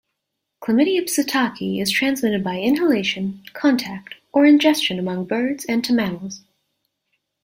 "Chlamydia 0.63 1.03
psittaci" 1.03 1.79
is 1.79 1.91
transmitted 1.91 2.43
by 2.43 2.55
inhalation, 2.57 3.43
contact 3.53 4.15
or 4.33 4.47
ingestion 4.47 4.97
among 4.97 5.25
birds 5.25 5.63
and 5.65 5.83
to 5.85 5.93
mammals. 5.93 6.41